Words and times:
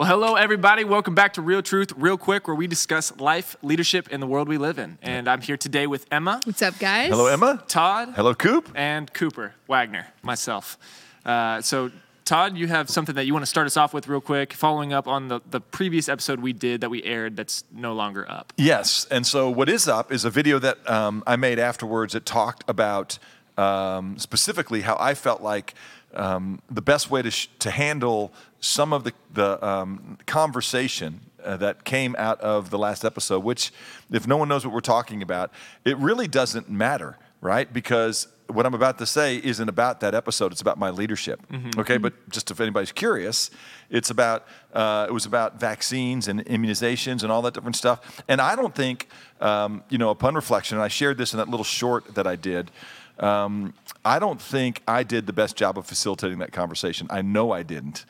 Well, 0.00 0.08
hello, 0.08 0.34
everybody. 0.34 0.82
Welcome 0.82 1.14
back 1.14 1.34
to 1.34 1.42
Real 1.42 1.60
Truth, 1.60 1.92
Real 1.94 2.16
Quick, 2.16 2.48
where 2.48 2.54
we 2.54 2.66
discuss 2.66 3.14
life, 3.20 3.54
leadership, 3.60 4.08
and 4.10 4.22
the 4.22 4.26
world 4.26 4.48
we 4.48 4.56
live 4.56 4.78
in. 4.78 4.96
And 5.02 5.28
I'm 5.28 5.42
here 5.42 5.58
today 5.58 5.86
with 5.86 6.06
Emma, 6.10 6.40
What's 6.44 6.62
up, 6.62 6.78
guys? 6.78 7.10
Hello, 7.10 7.26
Emma. 7.26 7.62
Todd, 7.68 8.14
Hello, 8.16 8.34
Coop. 8.34 8.72
and 8.74 9.12
Cooper 9.12 9.52
Wagner, 9.68 10.06
myself. 10.22 10.78
Uh, 11.22 11.60
so, 11.60 11.90
Todd, 12.24 12.56
you 12.56 12.66
have 12.66 12.88
something 12.88 13.14
that 13.14 13.26
you 13.26 13.34
want 13.34 13.42
to 13.42 13.46
start 13.46 13.66
us 13.66 13.76
off 13.76 13.92
with 13.92 14.08
real 14.08 14.22
quick, 14.22 14.54
following 14.54 14.94
up 14.94 15.06
on 15.06 15.28
the, 15.28 15.42
the 15.50 15.60
previous 15.60 16.08
episode 16.08 16.40
we 16.40 16.54
did 16.54 16.80
that 16.80 16.88
we 16.88 17.02
aired 17.02 17.36
that's 17.36 17.64
no 17.70 17.92
longer 17.92 18.24
up. 18.26 18.54
Yes, 18.56 19.06
and 19.10 19.26
so 19.26 19.50
what 19.50 19.68
is 19.68 19.86
up 19.86 20.10
is 20.10 20.24
a 20.24 20.30
video 20.30 20.58
that 20.60 20.88
um, 20.88 21.22
I 21.26 21.36
made 21.36 21.58
afterwards 21.58 22.14
that 22.14 22.24
talked 22.24 22.64
about 22.66 23.18
um, 23.58 24.18
specifically 24.18 24.80
how 24.80 24.96
I 24.98 25.12
felt 25.12 25.42
like 25.42 25.74
um, 26.14 26.60
the 26.70 26.82
best 26.82 27.10
way 27.10 27.22
to, 27.22 27.30
sh- 27.30 27.48
to 27.60 27.70
handle 27.70 28.32
some 28.60 28.92
of 28.92 29.04
the, 29.04 29.12
the 29.32 29.64
um, 29.66 30.18
conversation 30.26 31.20
uh, 31.44 31.56
that 31.56 31.84
came 31.84 32.14
out 32.18 32.40
of 32.40 32.70
the 32.70 32.78
last 32.78 33.04
episode, 33.04 33.42
which, 33.44 33.72
if 34.10 34.26
no 34.26 34.36
one 34.36 34.48
knows 34.48 34.64
what 34.64 34.74
we're 34.74 34.80
talking 34.80 35.22
about, 35.22 35.50
it 35.84 35.96
really 35.96 36.28
doesn't 36.28 36.68
matter, 36.68 37.16
right? 37.40 37.72
Because 37.72 38.28
what 38.48 38.66
I'm 38.66 38.74
about 38.74 38.98
to 38.98 39.06
say 39.06 39.36
isn't 39.36 39.68
about 39.68 40.00
that 40.00 40.14
episode. 40.14 40.52
It's 40.52 40.60
about 40.60 40.76
my 40.76 40.90
leadership. 40.90 41.40
Okay, 41.78 41.98
but 41.98 42.12
just 42.28 42.50
if 42.50 42.60
anybody's 42.60 42.92
curious, 42.92 43.50
it's 43.90 44.10
about 44.10 44.46
uh, 44.74 45.06
it 45.08 45.12
was 45.12 45.24
about 45.24 45.60
vaccines 45.60 46.28
and 46.28 46.44
immunizations 46.46 47.22
and 47.22 47.30
all 47.30 47.42
that 47.42 47.54
different 47.54 47.76
stuff. 47.76 48.22
And 48.28 48.40
I 48.40 48.56
don't 48.56 48.74
think, 48.74 49.08
um, 49.40 49.82
you 49.88 49.98
know, 49.98 50.10
upon 50.10 50.34
reflection, 50.34 50.76
and 50.78 50.84
I 50.84 50.88
shared 50.88 51.16
this 51.16 51.32
in 51.32 51.38
that 51.38 51.48
little 51.48 51.64
short 51.64 52.14
that 52.16 52.26
I 52.26 52.36
did. 52.36 52.70
Um, 53.18 53.74
I 54.04 54.18
don't 54.18 54.40
think 54.40 54.82
I 54.88 55.02
did 55.02 55.26
the 55.26 55.32
best 55.32 55.56
job 55.56 55.76
of 55.76 55.86
facilitating 55.86 56.38
that 56.38 56.52
conversation. 56.52 57.06
I 57.10 57.22
know 57.22 57.52
I 57.52 57.62
didn't. 57.62 58.06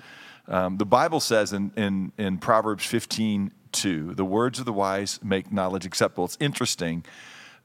Um, 0.46 0.78
the 0.78 0.86
Bible 0.86 1.20
says 1.20 1.52
in, 1.52 1.72
in, 1.76 2.12
in 2.18 2.38
Proverbs 2.38 2.84
15, 2.84 3.52
2, 3.72 4.14
the 4.14 4.24
words 4.24 4.58
of 4.58 4.64
the 4.64 4.72
wise 4.72 5.20
make 5.22 5.52
knowledge 5.52 5.86
acceptable. 5.86 6.24
It's 6.24 6.36
interesting. 6.40 7.04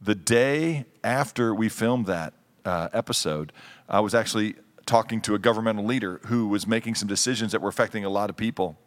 The 0.01 0.15
day 0.15 0.85
after 1.03 1.53
we 1.53 1.69
filmed 1.69 2.05
that 2.07 2.33
uh, 2.63 2.89
episode, 2.93 3.51
I 3.89 3.99
was 3.99 4.13
actually 4.13 4.55
talking 4.85 5.21
to 5.21 5.35
a 5.35 5.39
governmental 5.39 5.83
leader 5.83 6.19
who 6.25 6.47
was 6.47 6.67
making 6.67 6.95
some 6.95 7.07
decisions 7.07 7.51
that 7.51 7.61
were 7.61 7.69
affecting 7.69 8.05
a 8.05 8.09
lot 8.09 8.29
of 8.29 8.37
people. 8.37 8.77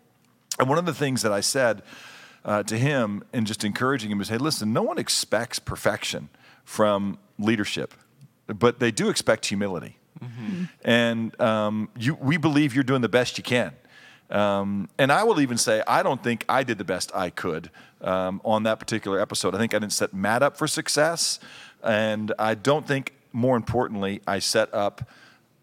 And 0.58 0.68
one 0.68 0.78
of 0.78 0.86
the 0.86 0.94
things 0.94 1.22
that 1.22 1.32
I 1.32 1.40
said 1.40 1.82
uh, 2.44 2.62
to 2.64 2.78
him 2.78 3.24
and 3.32 3.46
just 3.46 3.64
encouraging 3.64 4.10
him 4.10 4.20
is 4.20 4.28
hey, 4.28 4.38
listen, 4.38 4.72
no 4.72 4.82
one 4.82 4.98
expects 4.98 5.58
perfection 5.58 6.28
from 6.64 7.18
leadership, 7.38 7.94
but 8.48 8.80
they 8.80 8.90
do 8.90 9.08
expect 9.08 9.46
humility. 9.46 9.96
And 10.82 11.40
um, 11.40 11.88
you, 11.96 12.14
we 12.16 12.38
believe 12.38 12.74
you're 12.74 12.82
doing 12.82 13.02
the 13.02 13.08
best 13.08 13.38
you 13.38 13.44
can. 13.44 13.72
Um, 14.30 14.88
and 14.98 15.12
I 15.12 15.22
will 15.22 15.40
even 15.40 15.56
say, 15.56 15.82
I 15.86 16.02
don't 16.02 16.22
think 16.22 16.44
I 16.48 16.64
did 16.64 16.76
the 16.76 16.84
best 16.84 17.14
I 17.14 17.30
could 17.30 17.70
um, 18.00 18.40
on 18.44 18.64
that 18.64 18.78
particular 18.78 19.20
episode. 19.20 19.54
I 19.54 19.58
think 19.58 19.74
I 19.74 19.78
didn't 19.78 19.92
set 19.92 20.12
Matt 20.12 20.42
up 20.42 20.56
for 20.56 20.66
success. 20.66 21.38
And 21.84 22.32
I 22.38 22.54
don't 22.54 22.86
think, 22.86 23.14
more 23.32 23.56
importantly, 23.56 24.20
I 24.26 24.40
set 24.40 24.74
up 24.74 25.08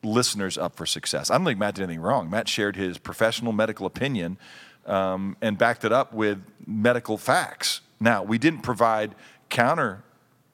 listeners 0.03 0.57
up 0.57 0.75
for 0.75 0.85
success. 0.85 1.29
I 1.29 1.37
don't 1.37 1.45
think 1.45 1.59
Matt 1.59 1.75
did 1.75 1.83
anything 1.83 2.01
wrong. 2.01 2.29
Matt 2.29 2.47
shared 2.47 2.75
his 2.75 2.97
professional 2.97 3.51
medical 3.51 3.85
opinion 3.85 4.37
um, 4.85 5.35
and 5.41 5.57
backed 5.57 5.83
it 5.83 5.91
up 5.91 6.13
with 6.13 6.39
medical 6.65 7.17
facts. 7.17 7.81
Now, 7.99 8.23
we 8.23 8.37
didn't 8.37 8.61
provide 8.61 9.15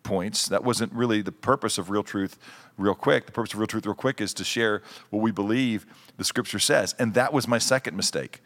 counterpoints. 0.03 0.49
That 0.49 0.63
wasn't 0.63 0.93
really 0.93 1.21
the 1.21 1.31
purpose 1.31 1.77
of 1.77 1.89
Real 1.89 2.03
Truth 2.03 2.37
Real 2.77 2.95
Quick. 2.95 3.25
The 3.25 3.31
purpose 3.31 3.53
of 3.53 3.59
Real 3.59 3.67
Truth 3.67 3.85
Real 3.85 3.95
Quick 3.95 4.21
is 4.21 4.33
to 4.35 4.43
share 4.43 4.81
what 5.09 5.21
we 5.21 5.31
believe 5.31 5.85
the 6.17 6.23
scripture 6.23 6.59
says. 6.59 6.95
And 6.99 7.13
that 7.13 7.33
was 7.33 7.47
my 7.47 7.57
second 7.57 7.95
mistake. 7.95 8.41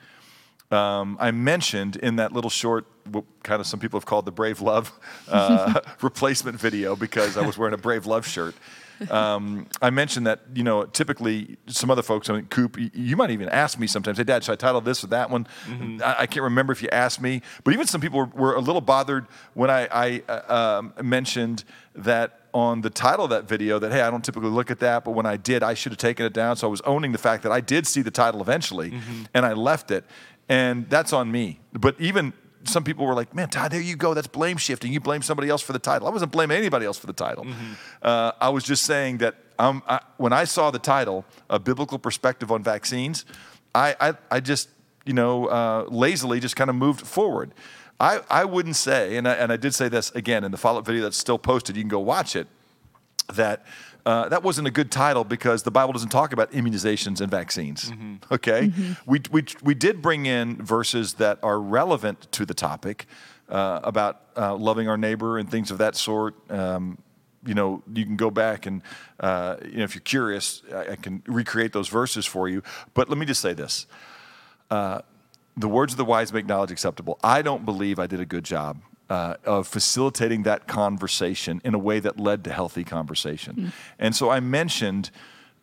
Um, 0.71 1.17
I 1.19 1.31
mentioned 1.31 1.95
in 1.97 2.15
that 2.15 2.31
little 2.31 2.49
short, 2.49 2.85
what 3.11 3.23
kind 3.43 3.61
of 3.61 3.67
some 3.67 3.79
people 3.79 3.99
have 3.99 4.05
called 4.05 4.25
the 4.25 4.31
Brave 4.31 4.61
Love 4.61 4.91
uh, 5.29 5.79
replacement 6.01 6.59
video 6.59 6.95
because 6.95 7.37
I 7.37 7.45
was 7.45 7.57
wearing 7.57 7.75
a 7.75 7.77
Brave 7.77 8.05
Love 8.07 8.25
shirt. 8.25 8.55
Um, 9.09 9.67
I 9.81 9.89
mentioned 9.89 10.27
that, 10.27 10.41
you 10.53 10.63
know, 10.63 10.85
typically 10.85 11.57
some 11.67 11.91
other 11.91 12.01
folks, 12.03 12.29
I 12.29 12.33
mean, 12.33 12.45
Coop, 12.45 12.77
you 12.93 13.15
might 13.15 13.31
even 13.31 13.49
ask 13.49 13.79
me 13.79 13.87
sometimes, 13.87 14.17
hey, 14.17 14.23
Dad, 14.23 14.43
should 14.43 14.53
I 14.53 14.55
title 14.55 14.81
this 14.81 15.03
or 15.03 15.07
that 15.07 15.29
one? 15.29 15.47
I, 16.03 16.15
I 16.19 16.25
can't 16.27 16.43
remember 16.43 16.73
if 16.73 16.81
you 16.81 16.89
asked 16.91 17.21
me, 17.21 17.41
but 17.63 17.73
even 17.73 17.87
some 17.87 18.01
people 18.01 18.19
were, 18.19 18.25
were 18.33 18.55
a 18.55 18.61
little 18.61 18.81
bothered 18.81 19.27
when 19.53 19.69
I, 19.69 19.87
I 19.91 20.23
uh, 20.27 20.79
um, 20.79 20.93
mentioned 21.03 21.63
that 21.95 22.41
on 22.53 22.81
the 22.81 22.89
title 22.89 23.25
of 23.25 23.31
that 23.31 23.49
video 23.49 23.79
that, 23.79 23.91
hey, 23.91 24.01
I 24.01 24.09
don't 24.09 24.23
typically 24.23 24.49
look 24.49 24.71
at 24.71 24.79
that, 24.79 25.03
but 25.03 25.11
when 25.11 25.25
I 25.25 25.35
did, 25.35 25.61
I 25.61 25.73
should 25.73 25.91
have 25.91 25.99
taken 25.99 26.25
it 26.25 26.31
down. 26.33 26.55
So 26.55 26.67
I 26.67 26.71
was 26.71 26.81
owning 26.81 27.11
the 27.11 27.17
fact 27.17 27.43
that 27.43 27.51
I 27.51 27.59
did 27.59 27.85
see 27.85 28.01
the 28.01 28.11
title 28.11 28.41
eventually 28.41 28.93
and 29.33 29.45
I 29.45 29.53
left 29.53 29.91
it. 29.91 30.05
And 30.47 30.89
that's 30.89 31.11
on 31.11 31.31
me. 31.31 31.59
But 31.73 31.99
even 31.99 32.31
some 32.65 32.83
people 32.83 33.05
were 33.05 33.13
like, 33.13 33.33
man, 33.33 33.49
Todd, 33.49 33.71
there 33.71 33.81
you 33.81 33.95
go. 33.95 34.13
That's 34.13 34.27
blame 34.27 34.57
shifting. 34.57 34.91
You 34.91 34.99
blame 34.99 35.21
somebody 35.21 35.49
else 35.49 35.61
for 35.61 35.73
the 35.73 35.79
title. 35.79 36.07
I 36.07 36.11
wasn't 36.11 36.31
blaming 36.31 36.57
anybody 36.57 36.85
else 36.85 36.97
for 36.97 37.07
the 37.07 37.13
title. 37.13 37.45
Uh, 38.01 38.31
I 38.39 38.49
was 38.49 38.63
just 38.63 38.83
saying 38.83 39.19
that 39.19 39.35
um, 39.59 39.83
I, 39.87 39.99
when 40.17 40.33
I 40.33 40.43
saw 40.43 40.71
the 40.71 40.79
title, 40.79 41.25
A 41.49 41.59
Biblical 41.59 41.97
Perspective 41.99 42.51
on 42.51 42.63
Vaccines, 42.63 43.25
I, 43.73 43.95
I, 43.99 44.13
I 44.31 44.39
just, 44.39 44.69
you 45.05 45.13
know, 45.13 45.45
uh, 45.47 45.85
lazily 45.89 46.39
just 46.39 46.55
kind 46.55 46.69
of 46.69 46.75
moved 46.75 47.01
forward. 47.01 47.51
I, 47.99 48.21
I 48.29 48.45
wouldn't 48.45 48.75
say, 48.75 49.15
and 49.15 49.27
I, 49.27 49.33
and 49.33 49.51
I 49.51 49.57
did 49.57 49.73
say 49.73 49.87
this 49.87 50.11
again 50.11 50.43
in 50.43 50.51
the 50.51 50.57
follow 50.57 50.79
up 50.79 50.85
video 50.85 51.03
that's 51.03 51.17
still 51.17 51.37
posted, 51.37 51.77
you 51.77 51.83
can 51.83 51.89
go 51.89 51.99
watch 51.99 52.35
it, 52.35 52.47
that 53.33 53.65
uh, 54.05 54.29
that 54.29 54.43
wasn't 54.43 54.67
a 54.67 54.71
good 54.71 54.91
title 54.91 55.23
because 55.23 55.63
the 55.63 55.71
Bible 55.71 55.91
doesn't 55.91 56.09
talk 56.09 56.31
about 56.31 56.51
immunizations 56.51 57.21
and 57.21 57.31
vaccines. 57.31 57.91
Okay? 58.31 58.71
We, 59.05 59.21
we, 59.31 59.45
we 59.63 59.73
did 59.73 60.01
bring 60.01 60.25
in 60.27 60.57
verses 60.57 61.15
that 61.15 61.39
are 61.41 61.59
relevant 61.59 62.31
to 62.33 62.45
the 62.45 62.53
topic 62.53 63.07
uh, 63.49 63.79
about 63.83 64.21
uh, 64.37 64.55
loving 64.55 64.87
our 64.87 64.97
neighbor 64.97 65.37
and 65.37 65.49
things 65.49 65.71
of 65.71 65.79
that 65.79 65.95
sort. 65.95 66.35
Um, 66.51 66.99
you 67.45 67.53
know, 67.53 67.83
you 67.93 68.05
can 68.05 68.15
go 68.15 68.31
back 68.31 68.65
and, 68.65 68.81
uh, 69.19 69.57
you 69.63 69.77
know, 69.77 69.83
if 69.83 69.95
you're 69.95 70.01
curious, 70.01 70.61
I, 70.73 70.91
I 70.91 70.95
can 70.95 71.23
recreate 71.27 71.73
those 71.73 71.87
verses 71.87 72.25
for 72.25 72.47
you. 72.49 72.63
But 72.93 73.09
let 73.09 73.17
me 73.17 73.25
just 73.25 73.41
say 73.41 73.53
this 73.53 73.87
the 75.57 75.69
words 75.69 75.93
of 75.93 75.97
the 75.97 76.05
wise 76.05 76.33
make 76.33 76.45
knowledge 76.45 76.71
acceptable. 76.71 77.17
I 77.23 77.41
don't 77.41 77.63
believe 77.63 77.97
I 77.97 78.07
did 78.07 78.19
a 78.19 78.25
good 78.25 78.43
job 78.43 78.81
uh, 79.09 79.35
of 79.45 79.67
facilitating 79.67 80.43
that 80.43 80.67
conversation 80.67 81.61
in 81.63 81.73
a 81.73 81.77
way 81.79 81.99
that 81.99 82.19
led 82.19 82.43
to 82.43 82.51
healthy 82.51 82.83
conversation. 82.83 83.71
And 83.99 84.15
so 84.15 84.29
I 84.29 84.39
mentioned 84.39 85.11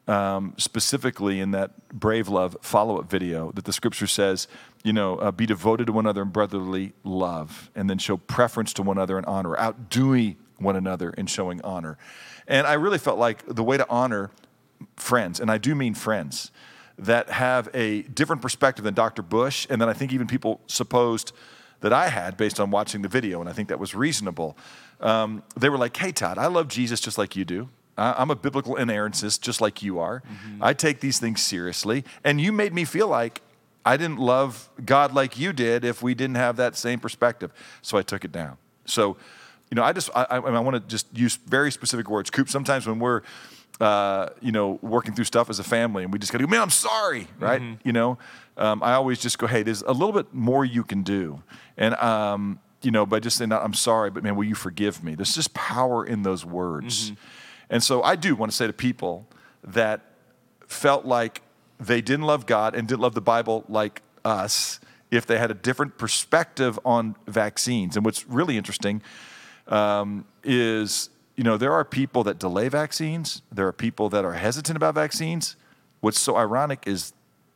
um, 0.08 0.54
specifically 0.56 1.41
in 1.41 1.52
that 1.52 1.88
Brave 1.88 2.28
Love 2.28 2.56
follow 2.60 2.98
up 2.98 3.10
video 3.10 3.52
that 3.52 3.64
the 3.64 3.72
scripture 3.72 4.06
says, 4.06 4.48
you 4.82 4.92
know, 4.92 5.16
uh, 5.16 5.31
be 5.31 5.47
devoted 5.47 5.86
to 5.86 5.92
one 5.92 6.06
another 6.06 6.22
in 6.22 6.31
brotherly 6.31 6.92
love, 7.04 7.70
and 7.75 7.88
then 7.88 7.98
show 7.98 8.16
preference 8.16 8.72
to 8.75 8.82
one 8.82 8.98
another 8.98 9.19
in 9.19 9.25
honor, 9.25 9.56
outdoing 9.58 10.36
one 10.58 10.76
another 10.76 11.10
in 11.10 11.26
showing 11.26 11.60
honor. 11.62 11.98
And 12.48 12.66
I 12.66 12.75
really 12.75 12.98
felt 12.98 13.19
like 13.19 13.44
the 13.47 13.62
way 13.62 13.76
to 13.76 13.88
honor 13.88 14.31
friends, 14.97 15.38
and 15.38 15.50
I 15.50 15.58
do 15.58 15.75
mean 15.75 15.94
friends, 15.94 16.50
that 16.98 17.31
have 17.31 17.69
a 17.72 18.02
different 18.02 18.42
perspective 18.42 18.84
than 18.84 18.94
Dr. 18.94 19.22
Bush, 19.22 19.66
and 19.70 19.81
then 19.81 19.88
I 19.88 19.92
think 19.92 20.12
even 20.12 20.26
people 20.26 20.60
supposed 20.66 21.32
that 21.82 21.93
I 21.93 22.09
had 22.09 22.37
based 22.37 22.59
on 22.59 22.70
watching 22.70 23.03
the 23.03 23.09
video, 23.09 23.41
and 23.41 23.48
I 23.48 23.53
think 23.53 23.69
that 23.69 23.78
was 23.78 23.94
reasonable. 23.94 24.56
Um, 25.00 25.43
they 25.56 25.69
were 25.69 25.78
like, 25.78 25.97
hey, 25.97 26.12
Todd, 26.12 26.38
I 26.38 26.47
love 26.47 26.69
Jesus 26.69 27.00
just 27.00 27.19
like 27.19 27.37
you 27.37 27.44
do. 27.44 27.69
I- 27.98 28.15
I'm 28.19 28.31
a 28.31 28.37
biblical 28.37 28.76
inerrantist 28.76 29.41
just 29.43 29.60
like 29.60 29.82
you 29.82 29.98
are. 29.98 30.22
I 30.60 30.72
take 30.72 31.00
these 31.00 31.19
things 31.19 31.43
seriously, 31.43 32.04
and 32.25 32.41
you 32.41 32.50
made 32.53 32.72
me 32.72 32.84
feel 32.84 33.09
like 33.09 33.43
I 33.84 33.97
didn't 33.97 34.19
love 34.19 34.69
God 34.84 35.12
like 35.12 35.38
you 35.38 35.53
did 35.53 35.84
if 35.84 36.03
we 36.03 36.15
didn't 36.15 36.37
have 36.37 36.56
that 36.56 36.76
same 36.76 37.00
perspective. 37.00 37.53
So 37.82 37.99
I 37.99 38.03
took 38.03 38.25
it 38.25 38.31
down. 38.32 38.56
So, 38.84 39.17
you 39.70 39.75
know, 39.75 39.82
I 39.82 39.93
just 39.93 40.08
I, 40.14 40.25
I, 40.31 40.37
I 40.38 40.61
want 40.61 40.75
to 40.76 40.81
just 40.81 41.06
use 41.17 41.35
very 41.46 41.73
specific 41.73 42.08
words. 42.08 42.31
Coop, 42.31 42.49
sometimes 42.49 42.87
when 42.87 42.99
we're 43.00 43.23
uh, 43.80 44.28
you 44.40 44.52
know 44.52 44.78
working 44.82 45.14
through 45.14 45.24
stuff 45.24 45.50
as 45.50 45.58
a 45.58 45.64
family 45.64 46.04
and 46.04 46.12
we 46.12 46.19
just 46.19 46.32
got 46.32 46.38
to 46.38 46.44
go, 46.44 46.50
man, 46.50 46.62
I'm 46.62 46.70
sorry, 46.70 47.26
right? 47.38 47.60
You 47.84 47.92
know, 47.92 48.19
um, 48.56 48.82
I 48.82 48.94
always 48.94 49.19
just 49.19 49.38
go, 49.38 49.46
hey, 49.46 49.62
there's 49.62 49.82
a 49.82 49.92
little 49.92 50.12
bit 50.12 50.32
more 50.32 50.64
you 50.64 50.84
can 50.84 51.02
do, 51.02 51.42
and 51.76 51.94
um, 51.96 52.60
you 52.82 52.90
know, 52.90 53.06
by 53.06 53.20
just 53.20 53.36
saying, 53.36 53.52
I'm 53.52 53.74
sorry, 53.74 54.10
but 54.10 54.22
man, 54.22 54.36
will 54.36 54.44
you 54.44 54.54
forgive 54.54 55.02
me? 55.02 55.14
There's 55.14 55.34
just 55.34 55.54
power 55.54 56.04
in 56.04 56.22
those 56.22 56.44
words, 56.44 57.12
and 57.70 57.82
so 57.82 58.02
I 58.02 58.16
do 58.16 58.34
want 58.36 58.52
to 58.52 58.56
say 58.56 58.66
to 58.66 58.72
people 58.72 59.26
that 59.64 60.00
felt 60.66 61.04
like 61.04 61.42
they 61.78 62.00
didn't 62.00 62.26
love 62.26 62.46
God 62.46 62.75
and 62.75 62.86
didn't 62.86 63.00
love 63.00 63.14
the 63.14 63.20
Bible 63.20 63.64
like 63.68 64.02
us 64.25 64.80
if 65.10 65.26
they 65.26 65.38
had 65.38 65.50
a 65.50 65.54
different 65.54 65.98
perspective 65.98 66.78
on 66.84 67.16
vaccines. 67.26 67.96
And 67.96 68.04
what's 68.04 68.26
really 68.26 68.56
interesting 68.56 69.02
um, 69.68 70.25
is, 70.42 71.10
you 71.42 71.44
know, 71.44 71.56
there 71.56 71.72
are 71.72 71.84
people 71.84 72.22
that 72.22 72.38
delay 72.38 72.68
vaccines, 72.68 73.42
there 73.50 73.66
are 73.66 73.72
people 73.72 74.08
that 74.10 74.24
are 74.24 74.34
hesitant 74.34 74.76
about 74.76 74.94
vaccines. 74.94 75.56
What's 75.98 76.20
so 76.20 76.36
ironic 76.36 76.84
is 76.86 77.12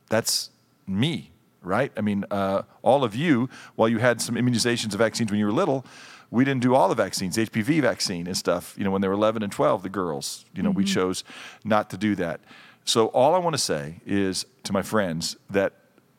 that's 0.08 0.50
me, 0.88 1.30
right? 1.62 1.92
I 1.96 2.00
mean, 2.00 2.24
uh, 2.28 2.62
all 2.82 3.04
of 3.04 3.14
you, 3.14 3.48
while 3.76 3.88
you 3.88 3.98
had 3.98 4.20
some 4.20 4.34
immunizations 4.34 4.92
of 4.92 4.98
vaccines 4.98 5.30
when 5.30 5.38
you 5.38 5.46
were 5.46 5.52
little, 5.52 5.86
we 6.32 6.44
didn't 6.44 6.62
do 6.62 6.74
all 6.74 6.88
the 6.88 6.96
vaccines, 6.96 7.36
HPV 7.36 7.80
vaccine 7.80 8.26
and 8.26 8.36
stuff. 8.36 8.74
You 8.76 8.82
know, 8.82 8.90
when 8.90 9.02
they 9.02 9.08
were 9.08 9.14
11 9.14 9.44
and 9.44 9.52
12, 9.52 9.84
the 9.84 9.88
girls, 9.88 10.46
you 10.52 10.64
know, 10.64 10.70
we 10.72 10.82
chose 10.82 11.22
not 11.64 11.88
to 11.90 11.96
do 11.96 12.16
that. 12.16 12.40
So 12.84 13.06
all 13.14 13.36
I 13.36 13.38
want 13.38 13.54
to 13.54 13.62
say 13.62 14.00
is 14.04 14.46
to 14.64 14.72
my 14.72 14.82
friends 14.82 15.36
that 15.48 15.74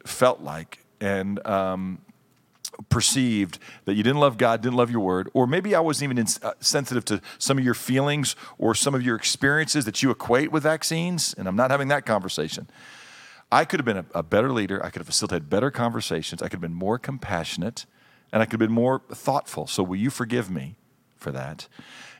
felt 0.05 0.39
like 0.39 0.85
and 1.01 1.45
um, 1.45 1.99
perceived 2.89 3.59
that 3.85 3.95
you 3.95 4.03
didn't 4.03 4.19
love 4.19 4.37
God, 4.37 4.61
didn't 4.61 4.75
love 4.75 4.91
your 4.91 4.99
word, 4.99 5.29
or 5.33 5.47
maybe 5.47 5.75
I 5.75 5.79
wasn't 5.79 6.11
even 6.11 6.25
uh, 6.43 6.53
sensitive 6.59 7.05
to 7.05 7.21
some 7.37 7.57
of 7.57 7.63
your 7.63 7.73
feelings 7.73 8.35
or 8.57 8.75
some 8.75 8.95
of 8.95 9.01
your 9.01 9.15
experiences 9.15 9.85
that 9.85 10.03
you 10.03 10.11
equate 10.11 10.51
with 10.51 10.63
vaccines, 10.63 11.33
and 11.37 11.47
I'm 11.47 11.55
not 11.55 11.71
having 11.71 11.87
that 11.89 12.05
conversation. 12.05 12.67
I 13.51 13.65
could 13.65 13.79
have 13.79 13.85
been 13.85 13.97
a, 13.97 14.05
a 14.13 14.23
better 14.23 14.51
leader. 14.51 14.83
I 14.83 14.89
could 14.89 14.99
have 14.99 15.07
facilitated 15.07 15.49
better 15.49 15.71
conversations. 15.71 16.41
I 16.41 16.45
could 16.45 16.53
have 16.53 16.61
been 16.61 16.73
more 16.73 16.99
compassionate, 16.99 17.85
and 18.31 18.41
I 18.41 18.45
could 18.45 18.53
have 18.53 18.67
been 18.67 18.71
more 18.71 19.01
thoughtful. 19.09 19.67
So, 19.67 19.83
will 19.83 19.97
you 19.97 20.09
forgive 20.09 20.49
me 20.49 20.75
for 21.15 21.31
that? 21.31 21.67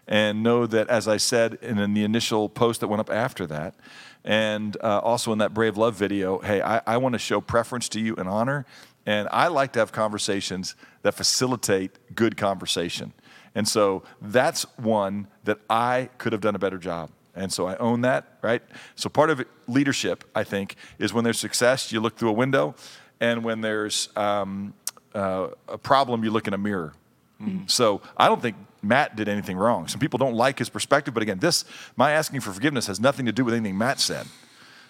And 0.08 0.42
know 0.42 0.66
that, 0.68 0.88
as 0.88 1.06
I 1.06 1.18
said 1.18 1.56
in, 1.62 1.78
in 1.78 1.94
the 1.94 2.06
initial 2.06 2.48
post 2.48 2.80
that 2.80 2.88
went 2.88 3.02
up 3.02 3.10
after 3.10 3.46
that, 3.48 3.76
and 4.24 4.78
uh, 4.82 5.00
also 5.00 5.34
in 5.34 5.40
that 5.40 5.54
Brave 5.54 5.78
Love 5.78 5.96
video, 5.96 6.40
hey, 6.40 6.62
I, 6.62 6.82
I 6.88 6.98
want 6.98 7.14
to 7.14 7.20
show 7.20 7.42
preference 7.42 7.90
to 7.90 8.00
you 8.00 8.16
and 8.16 8.28
honor 8.30 8.66
and 9.08 9.30
I 9.32 9.48
like 9.48 9.72
to 9.74 9.80
have 9.80 9.92
conversations 9.94 10.76
that 11.02 11.14
facilitate 11.14 11.98
good 12.14 12.36
conversation. 12.36 13.14
And 13.56 13.66
so 13.68 14.04
that's 14.22 14.64
one 14.78 15.28
that 15.46 15.60
I 15.70 16.10
could 16.18 16.34
have 16.34 16.42
done 16.42 16.56
a 16.56 16.60
better 16.60 16.78
job. 16.78 17.10
And 17.34 17.52
so 17.52 17.68
I 17.68 17.78
own 17.78 18.02
that, 18.02 18.38
right? 18.42 18.62
So 18.96 19.10
part 19.10 19.30
of 19.30 19.40
it, 19.40 19.48
leadership, 19.68 20.26
I 20.36 20.44
think, 20.44 20.76
is 21.00 21.14
when 21.14 21.24
there's 21.24 21.40
success, 21.40 21.92
you 21.92 22.02
look 22.02 22.18
through 22.18 22.30
a 22.30 22.34
window, 22.34 22.76
and 23.22 23.46
when 23.46 23.62
there's 23.62 24.10
um, 24.18 24.74
uh, 25.16 25.50
a 25.70 25.78
problem, 25.78 26.24
you 26.24 26.32
look 26.32 26.48
in 26.48 26.54
a 26.54 26.58
mirror. 26.58 26.94
Mm-hmm. 27.42 27.68
So 27.68 28.02
I 28.18 28.28
don't 28.28 28.42
think 28.42 28.58
Matt 28.82 29.16
did 29.16 29.30
anything 29.30 29.56
wrong. 29.56 29.88
Some 29.88 30.00
people 30.00 30.18
don't 30.18 30.36
like 30.36 30.60
his 30.60 30.70
perspective, 30.70 31.14
but 31.14 31.24
again, 31.24 31.40
this 31.40 31.64
my 31.96 32.12
asking 32.12 32.42
for 32.42 32.52
forgiveness 32.52 32.88
has 32.88 33.00
nothing 33.00 33.26
to 33.28 33.32
do 33.32 33.46
with 33.46 33.54
anything 33.54 33.78
Matt 33.78 34.00
said. 34.00 34.28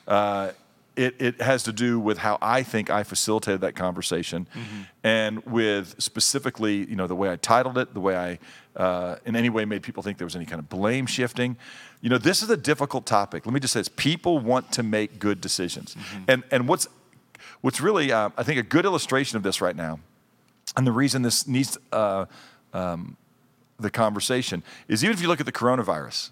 Uh, 0.07 0.51
it, 0.97 1.15
it 1.19 1.41
has 1.41 1.63
to 1.63 1.71
do 1.71 1.99
with 1.99 2.17
how 2.17 2.37
I 2.41 2.63
think 2.63 2.89
I 2.89 3.03
facilitated 3.03 3.61
that 3.61 3.75
conversation, 3.75 4.47
mm-hmm. 4.53 4.81
and 5.03 5.45
with 5.45 5.95
specifically, 6.01 6.89
you 6.89 6.95
know, 6.95 7.07
the 7.07 7.15
way 7.15 7.31
I 7.31 7.35
titled 7.35 7.77
it, 7.77 7.93
the 7.93 7.99
way 7.99 8.17
I, 8.17 8.81
uh, 8.81 9.17
in 9.25 9.35
any 9.35 9.49
way, 9.49 9.65
made 9.65 9.83
people 9.83 10.03
think 10.03 10.17
there 10.17 10.25
was 10.25 10.35
any 10.35 10.45
kind 10.45 10.59
of 10.59 10.69
blame 10.69 11.05
shifting. 11.05 11.55
You 12.01 12.09
know, 12.09 12.17
this 12.17 12.41
is 12.41 12.49
a 12.49 12.57
difficult 12.57 13.05
topic. 13.05 13.45
Let 13.45 13.53
me 13.53 13.59
just 13.59 13.73
say 13.73 13.79
this: 13.79 13.89
people 13.89 14.39
want 14.39 14.71
to 14.73 14.83
make 14.83 15.19
good 15.19 15.39
decisions, 15.39 15.95
mm-hmm. 15.95 16.23
and 16.27 16.43
and 16.51 16.67
what's 16.67 16.87
what's 17.61 17.79
really, 17.79 18.11
uh, 18.11 18.29
I 18.37 18.43
think, 18.43 18.59
a 18.59 18.63
good 18.63 18.85
illustration 18.85 19.37
of 19.37 19.43
this 19.43 19.61
right 19.61 19.75
now, 19.75 19.99
and 20.75 20.85
the 20.85 20.91
reason 20.91 21.21
this 21.21 21.47
needs 21.47 21.77
uh, 21.91 22.25
um, 22.73 23.17
the 23.79 23.89
conversation 23.89 24.63
is 24.87 25.03
even 25.03 25.13
if 25.13 25.21
you 25.21 25.27
look 25.27 25.39
at 25.39 25.45
the 25.45 25.51
coronavirus, 25.51 26.31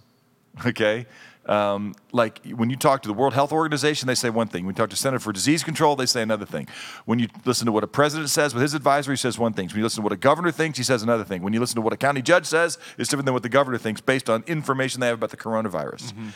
okay 0.65 1.05
um, 1.45 1.93
like 2.11 2.43
when 2.45 2.69
you 2.69 2.75
talk 2.75 3.03
to 3.03 3.07
the 3.07 3.13
World 3.13 3.33
Health 3.33 3.51
Organization, 3.51 4.07
they 4.07 4.15
say 4.15 4.29
one 4.29 4.47
thing. 4.47 4.65
When 4.65 4.73
you 4.73 4.77
talk 4.77 4.89
to 4.89 4.95
Center 4.95 5.19
for 5.19 5.31
Disease 5.31 5.63
Control, 5.63 5.95
they 5.95 6.07
say 6.07 6.21
another 6.21 6.45
thing. 6.45 6.67
When 7.05 7.19
you 7.19 7.27
listen 7.45 7.65
to 7.67 7.71
what 7.71 7.83
a 7.83 7.87
president 7.87 8.29
says 8.29 8.53
with 8.53 8.63
his 8.63 8.73
advisory, 8.73 9.13
he 9.13 9.17
says 9.17 9.37
one 9.37 9.53
thing. 9.53 9.67
When 9.67 9.77
you 9.77 9.83
listen 9.83 10.01
to 10.01 10.03
what 10.03 10.13
a 10.13 10.17
governor 10.17 10.51
thinks, 10.51 10.77
he 10.77 10.83
says 10.83 11.03
another 11.03 11.23
thing. 11.23 11.43
When 11.43 11.53
you 11.53 11.59
listen 11.59 11.75
to 11.75 11.81
what 11.81 11.93
a 11.93 11.97
county 11.97 12.21
judge 12.21 12.45
says, 12.45 12.79
it's 12.97 13.09
different 13.09 13.25
than 13.25 13.33
what 13.33 13.43
the 13.43 13.49
governor 13.49 13.77
thinks 13.77 14.01
based 14.01 14.29
on 14.29 14.43
information 14.47 15.01
they 15.01 15.07
have 15.07 15.19
about 15.19 15.29
the 15.29 15.37
coronavirus. 15.37 16.13
Mm-hmm. 16.13 16.29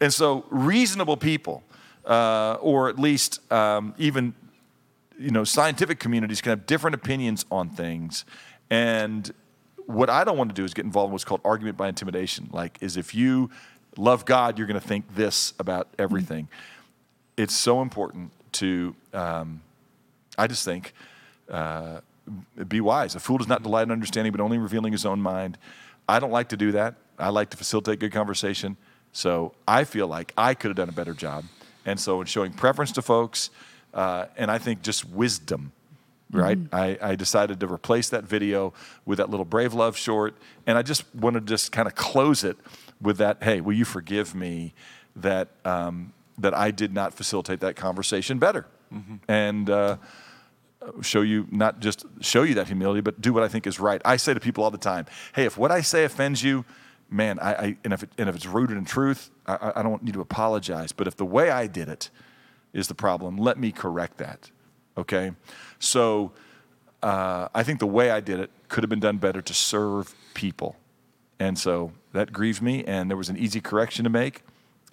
And 0.00 0.12
so, 0.12 0.44
reasonable 0.50 1.16
people, 1.16 1.62
uh, 2.04 2.58
or 2.60 2.88
at 2.88 2.98
least 2.98 3.40
um, 3.52 3.94
even 3.98 4.34
you 5.18 5.30
know, 5.30 5.44
scientific 5.44 5.98
communities 5.98 6.40
can 6.40 6.50
have 6.50 6.66
different 6.66 6.94
opinions 6.94 7.46
on 7.50 7.70
things. 7.70 8.24
And 8.68 9.32
what 9.86 10.10
I 10.10 10.24
don't 10.24 10.36
want 10.36 10.50
to 10.50 10.54
do 10.54 10.64
is 10.64 10.74
get 10.74 10.84
involved 10.84 11.08
in 11.08 11.12
what's 11.12 11.24
called 11.24 11.40
argument 11.44 11.76
by 11.76 11.88
intimidation. 11.88 12.48
Like, 12.52 12.78
is 12.80 12.96
if 12.96 13.14
you 13.14 13.50
love 13.96 14.24
God, 14.24 14.58
you're 14.58 14.66
going 14.66 14.80
to 14.80 14.86
think 14.86 15.14
this 15.14 15.54
about 15.58 15.88
everything. 15.98 16.44
Mm-hmm. 16.44 17.42
It's 17.42 17.54
so 17.54 17.82
important 17.82 18.32
to, 18.52 18.94
um, 19.12 19.60
I 20.38 20.46
just 20.46 20.64
think, 20.64 20.92
uh, 21.50 22.00
be 22.66 22.80
wise. 22.80 23.14
A 23.14 23.20
fool 23.20 23.38
does 23.38 23.48
not 23.48 23.62
delight 23.62 23.82
in 23.82 23.90
understanding, 23.90 24.32
but 24.32 24.40
only 24.40 24.58
revealing 24.58 24.92
his 24.92 25.06
own 25.06 25.20
mind. 25.20 25.58
I 26.08 26.18
don't 26.18 26.32
like 26.32 26.48
to 26.48 26.56
do 26.56 26.72
that. 26.72 26.94
I 27.18 27.28
like 27.28 27.50
to 27.50 27.56
facilitate 27.56 28.00
good 28.00 28.12
conversation. 28.12 28.76
So 29.12 29.54
I 29.66 29.84
feel 29.84 30.08
like 30.08 30.32
I 30.36 30.54
could 30.54 30.68
have 30.68 30.76
done 30.76 30.88
a 30.88 30.92
better 30.92 31.14
job. 31.14 31.44
And 31.84 31.98
so 32.00 32.20
in 32.20 32.26
showing 32.26 32.52
preference 32.52 32.92
to 32.92 33.02
folks, 33.02 33.50
uh, 33.94 34.26
and 34.36 34.50
I 34.50 34.58
think 34.58 34.82
just 34.82 35.08
wisdom, 35.08 35.72
right? 36.30 36.58
Mm-hmm. 36.58 36.74
I, 36.74 36.98
I, 37.00 37.14
decided 37.14 37.60
to 37.60 37.72
replace 37.72 38.08
that 38.08 38.24
video 38.24 38.72
with 39.04 39.18
that 39.18 39.30
little 39.30 39.44
Brave 39.44 39.74
Love 39.74 39.96
short. 39.96 40.34
And 40.66 40.76
I 40.76 40.82
just 40.82 41.04
wanted 41.14 41.46
to 41.46 41.46
just 41.46 41.72
kind 41.72 41.86
of 41.86 41.94
close 41.94 42.42
it 42.42 42.56
with 43.00 43.18
that, 43.18 43.42
hey, 43.42 43.60
will 43.60 43.74
you 43.74 43.84
forgive 43.84 44.34
me 44.34 44.74
that, 45.14 45.48
um, 45.64 46.12
that 46.38 46.54
I 46.54 46.70
did 46.70 46.92
not 46.92 47.14
facilitate 47.14 47.60
that 47.60 47.76
conversation 47.76 48.38
better? 48.38 48.66
Mm-hmm. 48.92 49.16
And 49.28 49.70
uh, 49.70 49.96
show 51.02 51.22
you, 51.22 51.46
not 51.50 51.80
just 51.80 52.04
show 52.20 52.42
you 52.42 52.54
that 52.54 52.66
humility, 52.66 53.00
but 53.00 53.20
do 53.20 53.32
what 53.32 53.42
I 53.42 53.48
think 53.48 53.66
is 53.66 53.78
right. 53.78 54.00
I 54.04 54.16
say 54.16 54.34
to 54.34 54.40
people 54.40 54.64
all 54.64 54.70
the 54.70 54.78
time, 54.78 55.06
hey, 55.34 55.44
if 55.44 55.56
what 55.56 55.70
I 55.70 55.80
say 55.80 56.04
offends 56.04 56.42
you, 56.42 56.64
man, 57.10 57.38
I, 57.38 57.54
I 57.54 57.76
and, 57.84 57.92
if 57.92 58.02
it, 58.02 58.10
and 58.18 58.28
if 58.28 58.34
it's 58.34 58.46
rooted 58.46 58.76
in 58.76 58.84
truth, 58.84 59.30
I, 59.46 59.72
I 59.76 59.82
don't 59.82 60.02
need 60.02 60.14
to 60.14 60.20
apologize. 60.20 60.92
But 60.92 61.06
if 61.06 61.16
the 61.16 61.24
way 61.24 61.50
I 61.50 61.66
did 61.66 61.88
it 61.88 62.10
is 62.72 62.88
the 62.88 62.94
problem, 62.94 63.36
let 63.36 63.58
me 63.58 63.72
correct 63.72 64.18
that. 64.18 64.50
Okay? 64.96 65.32
So 65.78 66.32
uh, 67.02 67.48
I 67.54 67.62
think 67.62 67.80
the 67.80 67.86
way 67.86 68.10
I 68.10 68.20
did 68.20 68.40
it 68.40 68.50
could 68.68 68.82
have 68.82 68.90
been 68.90 69.00
done 69.00 69.18
better 69.18 69.42
to 69.42 69.54
serve 69.54 70.14
people. 70.34 70.76
And 71.38 71.58
so 71.58 71.92
that 72.12 72.32
grieved 72.32 72.62
me, 72.62 72.84
and 72.84 73.10
there 73.10 73.16
was 73.16 73.28
an 73.28 73.36
easy 73.36 73.60
correction 73.60 74.04
to 74.04 74.10
make. 74.10 74.42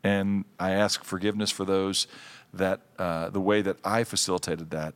And 0.03 0.45
I 0.59 0.71
ask 0.71 1.03
forgiveness 1.03 1.50
for 1.50 1.63
those 1.63 2.07
that 2.53 2.81
uh, 3.00 3.29
the 3.29 3.39
way 3.39 3.61
that 3.61 3.77
I 3.83 4.03
facilitated 4.03 4.69
that 4.71 4.94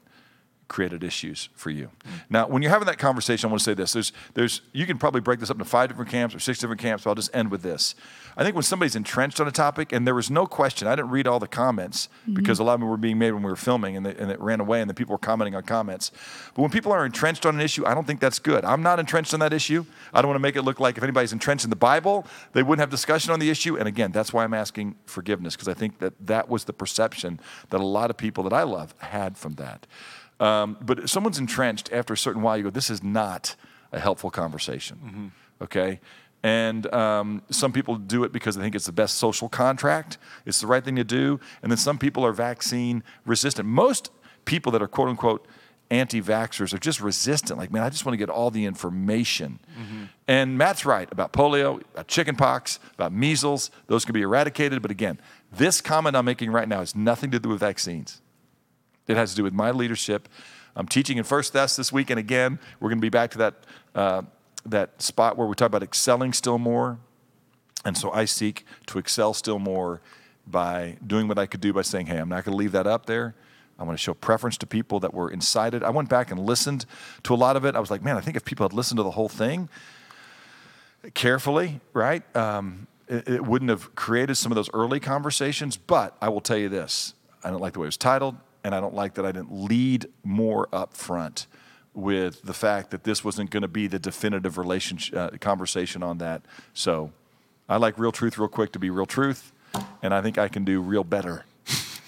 created 0.68 1.04
issues 1.04 1.50
for 1.56 1.70
you. 1.70 1.86
Mm-hmm. 1.86 2.16
Now, 2.30 2.48
when 2.48 2.62
you're 2.62 2.72
having 2.72 2.88
that 2.88 2.98
conversation, 2.98 3.48
I 3.48 3.52
want 3.52 3.62
to 3.62 3.66
say 3.66 3.74
this: 3.74 3.94
there's, 3.94 4.14
there's, 4.34 4.62
you 4.74 4.86
can 4.86 4.98
probably 4.98 5.22
break 5.22 5.40
this 5.40 5.50
up 5.50 5.56
into 5.56 5.66
five 5.66 5.90
different 5.90 6.12
camps 6.12 6.36
or 6.36 6.40
six 6.40 6.60
different 6.60 6.82
camps. 6.82 7.04
But 7.04 7.12
I'll 7.12 7.16
just 7.16 7.36
end 7.36 7.52
with 7.52 7.62
this. 7.62 7.96
I 8.40 8.44
think 8.44 8.56
when 8.56 8.64
somebody's 8.64 8.96
entrenched 8.96 9.40
on 9.42 9.48
a 9.48 9.52
topic, 9.52 9.92
and 9.92 10.06
there 10.06 10.14
was 10.14 10.30
no 10.30 10.46
question, 10.46 10.88
I 10.88 10.96
didn't 10.96 11.10
read 11.10 11.26
all 11.26 11.40
the 11.40 11.48
comments 11.48 12.08
mm-hmm. 12.22 12.36
because 12.36 12.60
a 12.60 12.64
lot 12.64 12.76
of 12.76 12.82
them 12.82 12.90
were 12.90 12.96
being 12.96 13.18
made 13.18 13.32
when 13.32 13.42
we 13.42 13.50
were 13.50 13.56
filming, 13.56 13.98
and, 13.98 14.06
they, 14.06 14.16
and 14.16 14.30
it 14.30 14.40
ran 14.40 14.60
away, 14.60 14.80
and 14.80 14.88
the 14.88 14.94
people 14.94 15.14
were 15.14 15.18
commenting 15.18 15.56
on 15.56 15.64
comments. 15.64 16.12
But 16.54 16.62
when 16.62 16.70
people 16.70 16.92
are 16.92 17.04
entrenched 17.04 17.48
on 17.48 17.56
an 17.56 17.62
issue, 17.62 17.84
I 17.88 17.96
don't 17.96 18.06
think 18.06 18.20
that's 18.20 18.38
good. 18.38 18.64
I'm 18.64 18.84
not 18.84 19.00
entrenched 19.00 19.34
on 19.34 19.40
that 19.40 19.54
issue. 19.54 19.86
I 20.14 20.22
don't 20.22 20.30
want 20.30 20.36
to 20.36 20.42
make 20.44 20.56
it 20.56 20.62
look 20.62 20.80
like 20.80 20.98
if 20.98 21.04
anybody's 21.04 21.34
entrenched 21.34 21.64
in 21.64 21.72
the 21.72 21.76
Bible, 21.76 22.28
they 22.54 22.62
wouldn't 22.62 22.82
have 22.82 22.92
discussion 22.92 23.34
on 23.34 23.40
the 23.40 23.50
issue. 23.50 23.76
And 23.76 23.88
again, 23.88 24.12
that's 24.12 24.32
why 24.32 24.44
I'm 24.44 24.54
asking 24.54 24.96
forgiveness 25.06 25.56
because 25.56 25.68
I 25.68 25.74
think 25.74 25.98
that 25.98 26.14
that 26.28 26.48
was 26.48 26.66
the 26.66 26.74
perception 26.74 27.40
that 27.72 27.82
a 27.82 27.86
lot 27.86 28.12
of 28.12 28.18
people 28.18 28.44
that 28.44 28.54
I 28.54 28.64
love 28.64 28.94
had 29.00 29.36
from 29.36 29.56
that. 29.56 29.88
Um, 30.40 30.78
but 30.82 31.00
if 31.00 31.10
someone's 31.10 31.40
entrenched 31.40 31.92
after 31.92 32.14
a 32.14 32.18
certain 32.18 32.42
while, 32.42 32.58
you 32.58 32.64
go, 32.64 32.70
this 32.70 32.90
is 32.90 33.04
not 33.04 33.56
a 33.92 34.00
helpful 34.00 34.30
conversation. 34.30 35.00
Mm-hmm. 35.04 35.64
Okay? 35.64 36.00
And 36.44 36.92
um, 36.94 37.42
some 37.50 37.72
people 37.72 37.96
do 37.96 38.24
it 38.24 38.32
because 38.32 38.56
they 38.56 38.62
think 38.62 38.76
it's 38.76 38.86
the 38.86 38.92
best 38.92 39.16
social 39.16 39.50
contract, 39.50 40.18
it's 40.46 40.62
the 40.62 40.68
right 40.68 40.84
thing 40.84 40.96
to 40.98 41.04
do. 41.04 41.40
And 41.62 41.72
then 41.72 41.78
some 41.78 41.98
people 41.98 42.26
are 42.26 42.32
vaccine 42.32 43.04
resistant. 43.26 43.68
Most 43.68 44.12
people 44.46 44.72
that 44.74 44.82
are 44.82 44.88
quote 44.88 45.10
unquote 45.10 45.48
anti 45.90 46.22
vaxxers 46.22 46.74
are 46.74 46.78
just 46.78 47.02
resistant. 47.02 47.58
Like, 47.58 47.72
man, 47.72 47.84
I 47.84 47.90
just 47.90 48.06
want 48.06 48.14
to 48.14 48.18
get 48.18 48.30
all 48.30 48.52
the 48.52 48.66
information. 48.66 49.60
Mm-hmm. 49.80 50.04
And 50.28 50.58
Matt's 50.58 50.86
right 50.86 51.12
about 51.12 51.34
polio, 51.34 51.82
about 51.94 52.08
chickenpox, 52.08 52.80
about 52.94 53.14
measles. 53.14 53.72
Those 53.88 54.06
can 54.06 54.14
be 54.14 54.22
eradicated. 54.22 54.82
But 54.82 54.92
again, 54.92 55.20
this 55.52 55.82
comment 55.82 56.16
I'm 56.16 56.26
making 56.26 56.52
right 56.52 56.68
now 56.68 56.80
has 56.80 56.96
nothing 56.96 57.32
to 57.32 57.40
do 57.40 57.50
with 57.50 57.60
vaccines. 57.60 58.22
It 59.08 59.18
has 59.18 59.32
to 59.32 59.36
do 59.38 59.44
with 59.44 59.54
my 59.54 59.72
leadership. 59.72 60.28
I'm 60.76 60.88
teaching 60.88 61.18
in 61.18 61.24
First 61.24 61.54
Thess 61.54 61.76
this 61.76 61.92
week, 61.92 62.10
and 62.10 62.20
again, 62.20 62.60
we're 62.80 62.90
going 62.90 63.00
to 63.00 63.06
be 63.06 63.10
back 63.10 63.32
to 63.32 63.38
that, 63.40 63.56
uh, 63.96 64.22
that 64.66 65.02
spot 65.02 65.38
where 65.38 65.48
we 65.48 65.56
talk 65.56 65.68
about 65.68 65.82
excelling 65.82 66.34
still 66.34 66.58
more. 66.58 67.00
And 67.86 67.98
so 67.98 68.12
I 68.12 68.26
seek 68.26 68.66
to 68.88 69.00
excel 69.00 69.34
still 69.34 69.60
more 69.60 70.02
by 70.46 70.98
doing 71.06 71.28
what 71.28 71.40
I 71.40 71.46
could 71.46 71.62
do 71.62 71.74
by 71.74 71.82
saying, 71.82 72.08
hey, 72.08 72.18
I'm 72.18 72.30
not 72.30 72.44
going 72.44 72.54
to 72.54 72.58
leave 72.58 72.74
that 72.74 72.86
up 72.86 73.06
there. 73.06 73.34
I 73.80 73.84
want 73.84 73.98
to 73.98 74.02
show 74.02 74.14
preference 74.14 74.58
to 74.60 74.68
people 74.68 75.00
that 75.02 75.14
were 75.14 75.30
incited. 75.30 75.84
I 75.84 75.90
went 75.90 76.10
back 76.10 76.32
and 76.32 76.40
listened 76.40 76.86
to 77.24 77.34
a 77.34 77.38
lot 77.38 77.56
of 77.56 77.66
it. 77.66 77.76
I 77.76 77.80
was 77.80 77.92
like, 77.92 78.04
man, 78.04 78.18
I 78.18 78.22
think 78.22 78.36
if 78.36 78.44
people 78.44 78.66
had 78.66 78.74
listened 78.74 78.98
to 78.98 79.04
the 79.04 79.12
whole 79.12 79.30
thing 79.30 79.70
carefully, 81.14 81.80
right, 81.94 82.24
um, 82.36 82.88
it, 83.08 83.28
it, 83.28 83.46
wouldn't 83.46 83.70
have 83.70 83.96
created 83.96 84.36
some 84.36 84.52
of 84.52 84.56
those 84.56 84.70
early 84.74 85.00
conversations. 85.00 85.78
But 85.78 86.18
I 86.22 86.30
will 86.30 86.42
tell 86.42 86.58
you 86.58 86.70
this 86.70 87.14
I 87.44 87.52
don't 87.52 87.62
like 87.62 87.74
the 87.74 87.80
way 87.80 87.86
it 87.86 87.88
was 87.90 87.98
titled 87.98 88.36
and 88.68 88.76
I 88.76 88.82
don't 88.82 88.94
like 88.94 89.14
that 89.14 89.26
I 89.26 89.32
didn't 89.32 89.54
lead 89.54 90.08
more 90.26 90.68
up 90.74 90.94
front 90.94 91.48
with 91.94 92.42
the 92.42 92.54
fact 92.54 92.92
that 92.92 93.06
this 93.06 93.24
wasn't 93.24 93.50
going 93.50 93.62
to 93.62 93.70
be 93.70 93.88
the 93.88 93.98
definitive 93.98 94.58
relationship 94.58 95.16
uh, 95.18 95.30
conversation 95.40 96.04
on 96.04 96.18
that. 96.18 96.42
So 96.74 97.14
I 97.70 97.78
like 97.78 97.98
real 97.98 98.12
truth 98.12 98.38
real 98.38 98.50
quick 98.50 98.74
to 98.74 98.80
be 98.80 98.90
real 98.90 99.06
truth, 99.06 99.54
and 100.04 100.14
I 100.14 100.22
think 100.22 100.38
I 100.38 100.50
can 100.50 100.66
do 100.66 100.82
real 100.82 101.06
better. 101.06 101.46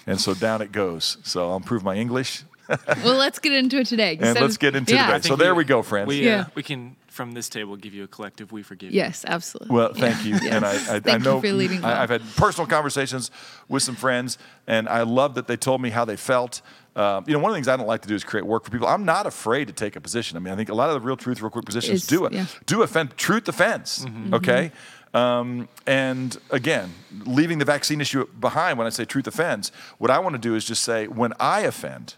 and 0.06 0.20
so 0.20 0.34
down 0.34 0.60
it 0.60 0.70
goes. 0.70 1.16
So 1.22 1.48
I'll 1.48 1.56
improve 1.56 1.82
my 1.82 1.96
English. 1.96 2.44
well, 3.04 3.16
let's 3.16 3.38
get 3.38 3.52
into 3.52 3.78
it 3.78 3.86
today. 3.86 4.18
And 4.20 4.38
let's 4.40 4.56
get 4.56 4.74
into 4.76 4.94
yeah. 4.94 5.06
the 5.06 5.08
I 5.08 5.12
bed. 5.16 5.22
think 5.22 5.32
So 5.32 5.36
there 5.36 5.54
we- 5.54 5.64
we 5.64 5.64
go, 5.68 5.82
friends. 5.82 6.08
We, 6.08 6.24
Yeah. 6.24 6.40
uh, 6.42 6.44
we 6.54 6.62
can, 6.62 6.96
from 7.08 7.32
this 7.32 7.48
table, 7.48 7.76
give 7.76 7.92
you 7.94 8.04
a 8.04 8.06
collective 8.08 8.52
we 8.52 8.62
forgive 8.62 8.92
you. 8.92 8.96
Yes, 8.98 9.24
absolutely. 9.26 9.74
Well, 9.74 9.92
thank 9.94 10.24
you. 10.24 10.36
And 10.50 10.64
I, 10.64 10.70
I, 10.70 10.74
I 10.74 11.00
Thank 11.00 11.06
you 11.06 11.18
know 11.24 11.40
for 11.40 11.52
leading 11.52 11.82
well. 11.82 11.92
I, 11.96 12.02
I've 12.02 12.10
had 12.10 12.22
personal 12.36 12.66
conversations 12.66 13.30
with 13.68 13.82
some 13.82 13.96
friends, 13.96 14.38
and 14.66 14.88
I 14.88 15.02
love 15.02 15.34
that 15.34 15.46
they 15.46 15.56
told 15.56 15.80
me 15.82 15.90
how 15.90 16.04
they 16.04 16.16
felt. 16.16 16.62
Um, 16.96 17.24
you 17.26 17.32
know, 17.32 17.38
one 17.38 17.50
of 17.50 17.54
the 17.54 17.56
things 17.58 17.68
I 17.68 17.76
don't 17.76 17.86
like 17.86 18.02
to 18.02 18.08
do 18.08 18.14
is 18.14 18.24
create 18.24 18.44
work 18.46 18.64
for 18.64 18.70
people. 18.70 18.88
I'm 18.88 19.04
not 19.04 19.26
afraid 19.26 19.66
to 19.68 19.72
take 19.72 19.94
a 19.96 20.00
position. 20.00 20.36
I 20.36 20.40
mean, 20.40 20.52
I 20.52 20.56
think 20.56 20.68
a 20.70 20.74
lot 20.74 20.88
of 20.88 20.94
the 20.94 21.00
real 21.06 21.16
truth, 21.16 21.40
real 21.40 21.50
quick 21.50 21.64
positions 21.64 22.02
Is- 22.02 22.06
do 22.08 22.24
it. 22.24 22.32
yeah. 22.32 22.46
Do 22.66 22.82
offend 22.82 23.16
truth 23.16 23.48
offense. 23.48 24.04
Okay. 24.32 24.72
Um, 25.12 25.68
and 25.88 26.36
again, 26.50 26.94
leaving 27.26 27.58
the 27.58 27.64
vaccine 27.64 28.00
issue 28.00 28.26
behind 28.38 28.78
when 28.78 28.86
I 28.86 28.90
say 28.90 29.04
truth 29.04 29.26
offends, 29.26 29.72
what 29.98 30.10
I 30.10 30.18
want 30.20 30.34
to 30.34 30.38
do 30.40 30.54
is 30.54 30.64
just 30.64 30.84
say 30.84 31.06
when 31.08 31.32
I 31.40 31.60
offend, 31.62 32.14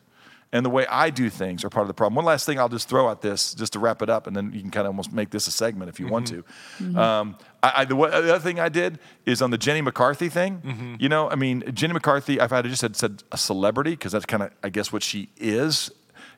and 0.52 0.64
the 0.66 0.70
way 0.70 0.86
I 0.86 1.08
do 1.10 1.30
things 1.30 1.64
are 1.64 1.70
part 1.70 1.84
of 1.84 1.88
the 1.88 1.94
problem. 1.94 2.14
One 2.14 2.26
last 2.26 2.44
thing 2.44 2.58
I'll 2.58 2.68
just 2.68 2.88
throw 2.88 3.10
at 3.10 3.22
this, 3.22 3.54
just 3.54 3.72
to 3.72 3.78
wrap 3.78 4.02
it 4.02 4.10
up, 4.10 4.26
and 4.26 4.36
then 4.36 4.52
you 4.52 4.60
can 4.60 4.70
kind 4.70 4.86
of 4.86 4.90
almost 4.90 5.12
make 5.12 5.30
this 5.30 5.46
a 5.46 5.50
segment 5.50 5.88
if 5.88 5.98
you 5.98 6.06
want 6.08 6.26
to. 6.28 6.44
Um, 6.98 7.36
I, 7.62 7.72
I, 7.76 7.84
the, 7.86 7.94
the 7.94 8.34
other 8.34 8.38
thing 8.38 8.60
I 8.60 8.68
did 8.68 8.98
is 9.24 9.40
on 9.40 9.50
the 9.50 9.58
Jenny 9.58 9.80
McCarthy 9.80 10.28
thing. 10.28 10.96
You 11.00 11.08
know, 11.08 11.30
I 11.30 11.36
mean, 11.36 11.62
Jenny 11.72 11.94
McCarthy, 11.94 12.38
I've 12.38 12.50
had 12.50 12.64
just 12.66 12.82
had 12.82 12.96
said 12.96 13.22
a 13.32 13.38
celebrity 13.38 13.92
because 13.92 14.12
that's 14.12 14.26
kind 14.26 14.42
of, 14.42 14.50
I 14.62 14.68
guess, 14.68 14.92
what 14.92 15.02
she 15.02 15.30
is. 15.38 15.90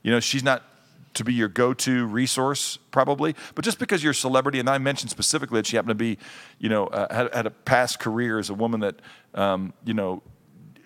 You 0.03 0.13
know, 0.13 0.21
she's 0.21 0.45
not 0.45 0.63
to 1.15 1.25
be 1.25 1.33
your 1.33 1.49
go-to 1.49 2.07
resource 2.07 2.77
probably 2.91 3.37
but 3.55 3.65
just 3.65 3.79
because 3.79 4.03
you're 4.03 4.11
a 4.11 4.15
celebrity 4.15 4.59
and 4.59 4.69
i 4.69 4.79
mentioned 4.79 5.09
specifically 5.09 5.61
that 5.61 5.67
she 5.67 5.77
happened 5.77 5.91
to 5.91 5.95
be 5.95 6.19
you 6.59 6.69
know 6.69 6.89
uh, 6.89 7.07
had, 7.15 7.33
had 7.33 7.47
a 7.47 7.51
past 7.51 8.01
career 8.01 8.37
as 8.37 8.51
a 8.51 8.55
woman 8.55 8.81
that 8.81 8.97
um, 9.37 9.73
you 9.85 9.95
know 9.95 10.23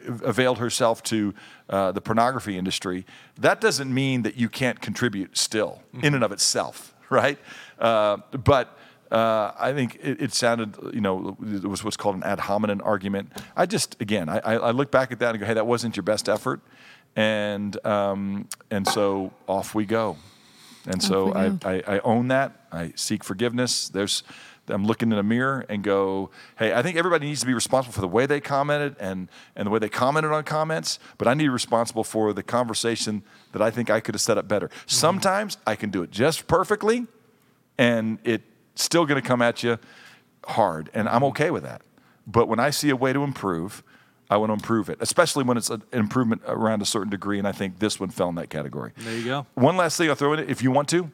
availed 0.09 0.59
herself 0.59 1.03
to 1.03 1.35
uh, 1.71 1.93
the 1.93 2.01
pornography 2.01 2.57
industry, 2.59 3.05
that 3.41 3.61
doesn't 3.61 3.93
mean 3.93 4.23
that 4.23 4.37
you 4.37 4.49
can't 4.49 4.81
contribute 4.81 5.37
still 5.37 5.83
in 6.03 6.15
and 6.15 6.25
of 6.25 6.33
itself, 6.33 6.95
right? 7.11 7.39
Uh, 7.79 8.17
but 8.45 8.77
uh, 9.13 9.53
I 9.59 9.73
think 9.73 9.97
it, 10.03 10.23
it 10.23 10.35
sounded, 10.35 10.77
you 10.93 11.01
know, 11.01 11.37
it 11.43 11.65
was 11.65 11.83
what's 11.85 11.97
called 11.97 12.17
an 12.17 12.23
ad 12.23 12.41
hominem 12.41 12.81
argument. 12.85 13.33
I 13.57 13.67
just, 13.67 13.97
again, 14.01 14.29
I, 14.29 14.39
I 14.39 14.55
I 14.55 14.71
look 14.73 14.91
back 14.91 15.13
at 15.13 15.19
that 15.21 15.31
and 15.31 15.41
go, 15.41 15.47
hey, 15.47 15.55
that 15.55 15.67
wasn't 15.67 15.97
your 15.97 16.05
best 16.05 16.29
effort. 16.29 16.61
And, 17.17 17.87
um, 17.87 18.49
and 18.71 18.87
so 18.87 19.33
off 19.47 19.75
we 19.75 19.87
go. 19.87 20.17
And 20.87 21.03
so 21.03 21.33
I. 21.35 21.47
I, 21.65 21.83
I 21.97 21.99
own 22.01 22.29
that. 22.29 22.67
I 22.73 22.93
seek 22.97 23.25
forgiveness. 23.25 23.89
There's, 23.89 24.23
I'm 24.71 24.85
looking 24.85 25.13
in 25.13 25.19
a 25.19 25.23
mirror 25.23 25.65
and 25.69 25.83
go, 25.83 26.31
hey, 26.59 26.73
I 26.73 26.83
think 26.83 26.97
everybody 26.97 27.27
needs 27.27 27.41
to 27.41 27.47
be 27.47 27.55
responsible 27.55 27.93
for 27.93 28.01
the 28.01 28.09
way 28.09 28.27
they 28.27 28.41
commented 28.41 28.97
and, 29.01 29.29
and 29.57 29.67
the 29.67 29.71
way 29.71 29.79
they 29.79 29.89
commented 29.89 30.33
on 30.33 30.45
comments, 30.45 30.99
but 31.17 31.29
I 31.29 31.35
need 31.35 31.45
to 31.45 31.51
be 31.51 31.53
responsible 31.53 32.05
for 32.05 32.33
the 32.33 32.43
conversation 32.43 33.23
that 33.53 33.63
I 33.63 33.71
think 33.71 33.91
I 33.91 34.01
could 34.01 34.15
have 34.15 34.23
set 34.23 34.39
up 34.39 34.49
better. 34.49 34.69
Mm-hmm. 34.69 34.89
Sometimes 34.89 35.59
I 35.67 35.77
can 35.77 35.91
do 35.91 36.03
it 36.03 36.11
just 36.11 36.47
perfectly 36.47 37.07
and 37.79 38.19
it's 38.25 38.45
still 38.75 39.07
going 39.07 39.21
to 39.21 39.27
come 39.27 39.41
at 39.41 39.63
you 39.63 39.79
hard, 40.45 40.91
and 40.95 41.09
I'm 41.09 41.17
mm-hmm. 41.17 41.25
okay 41.25 41.51
with 41.51 41.63
that. 41.63 41.83
But 42.27 42.49
when 42.49 42.59
I 42.59 42.71
see 42.71 42.91
a 42.91 42.97
way 42.97 43.13
to 43.13 43.23
improve, 43.23 43.83
I 44.31 44.37
want 44.37 44.51
to 44.51 44.55
improve 44.55 44.91
it, 44.91 44.99
especially 45.01 45.45
when 45.45 45.57
it's 45.57 45.71
an 45.71 45.83
improvement 45.93 46.43
around 46.47 46.83
a 46.83 46.87
certain 46.87 47.09
degree, 47.09 47.39
and 47.39 47.49
I 47.49 47.53
think 47.53 47.79
this 47.79 47.99
one 47.99 48.11
fell 48.11 48.29
in 48.29 48.35
that 48.35 48.51
category. 48.51 48.93
There 48.99 49.17
you 49.17 49.25
go. 49.25 49.47
One 49.55 49.77
last 49.77 49.97
thing 49.97 50.09
I'll 50.11 50.15
throw 50.15 50.35
in 50.35 50.41
it, 50.41 50.51
if 50.51 50.63
you 50.63 50.71
want 50.71 50.89
to, 50.91 51.11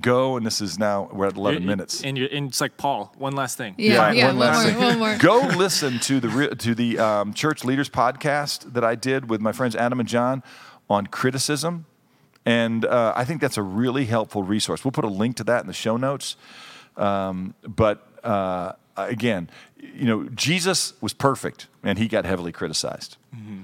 go, 0.00 0.36
and 0.36 0.44
this 0.44 0.60
is 0.60 0.78
now, 0.78 1.08
we're 1.12 1.26
at 1.26 1.36
11 1.36 1.62
You- 1.62 1.68
minutes. 1.68 2.02
And, 2.02 2.18
you're, 2.18 2.28
and 2.32 2.48
it's 2.48 2.60
like 2.60 2.76
Paul. 2.76 3.14
One 3.18 3.34
last 3.36 3.56
thing. 3.56 3.74
Yeah, 3.78 3.96
Fine, 3.98 4.16
yeah, 4.16 4.26
one 4.28 4.36
one, 4.38 4.46
last 4.48 4.62
more, 4.62 4.72
thing. 4.72 4.78
one 4.78 4.98
more. 4.98 5.18
Go 5.18 5.38
listen 5.56 5.98
to 6.00 6.20
the 6.20 6.28
re- 6.28 6.54
to 6.54 6.74
the 6.74 6.98
um, 6.98 7.32
Church 7.34 7.64
Leaders 7.64 7.88
podcast 7.88 8.72
that 8.72 8.84
I 8.84 8.94
did 8.94 9.30
with 9.30 9.40
my 9.40 9.52
friends 9.52 9.76
Adam 9.76 10.00
and 10.00 10.08
John 10.08 10.42
on 10.90 11.06
criticism, 11.06 11.86
and 12.44 12.84
uh, 12.84 13.12
I 13.16 13.24
think 13.24 13.40
that's 13.40 13.56
a 13.56 13.62
really 13.62 14.04
helpful 14.06 14.42
resource. 14.42 14.84
We'll 14.84 14.92
put 14.92 15.04
a 15.04 15.08
link 15.08 15.36
to 15.36 15.44
that 15.44 15.60
in 15.62 15.66
the 15.66 15.72
show 15.72 15.96
notes. 15.96 16.36
Um, 16.96 17.54
but 17.66 18.06
uh, 18.24 18.72
again, 18.96 19.50
you 19.78 20.04
know, 20.06 20.28
Jesus 20.30 20.94
was 21.00 21.12
perfect, 21.12 21.66
and 21.82 21.98
he 21.98 22.08
got 22.08 22.24
heavily 22.24 22.52
criticized. 22.52 23.16